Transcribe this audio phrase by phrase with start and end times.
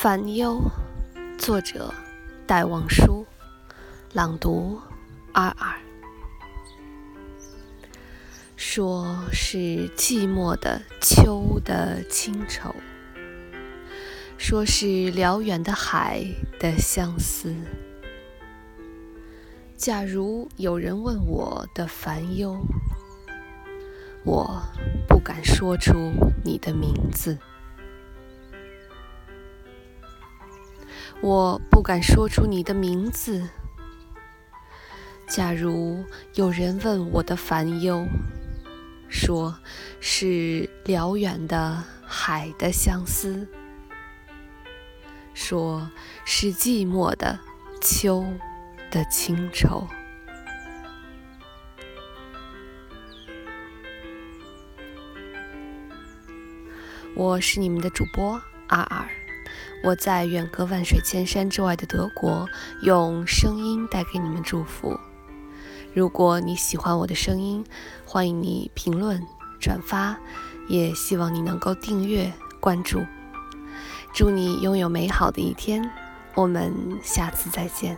[0.00, 0.62] 烦忧，
[1.38, 1.92] 作者
[2.46, 3.26] 戴望舒，
[4.12, 4.80] 朗读
[5.32, 5.76] 二二。
[8.54, 12.72] 说是寂寞的秋的清愁，
[14.36, 16.24] 说是辽远的海
[16.60, 17.52] 的相思。
[19.76, 22.56] 假如有人问我的烦忧，
[24.24, 24.62] 我
[25.08, 26.12] 不敢说出
[26.44, 27.36] 你的名字。
[31.20, 33.48] 我不敢说出你的名字。
[35.26, 38.06] 假如有人问我的烦忧，
[39.08, 39.58] 说
[40.00, 43.46] 是辽远的海的相思，
[45.34, 45.90] 说
[46.24, 47.38] 是寂寞的
[47.82, 48.24] 秋
[48.90, 49.86] 的清愁。
[57.14, 59.08] 我是你们的主播阿尔。
[59.82, 62.48] 我在远隔万水千山之外的德国，
[62.82, 64.98] 用声音带给你们祝福。
[65.94, 67.64] 如果你喜欢我的声音，
[68.04, 69.24] 欢迎你评论、
[69.60, 70.16] 转发，
[70.68, 73.00] 也希望你能够订阅、关注。
[74.12, 75.88] 祝你拥有美好的一天，
[76.34, 76.72] 我们
[77.02, 77.96] 下次再见。